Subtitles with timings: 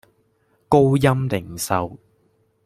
[0.67, 1.99] 高鑫零售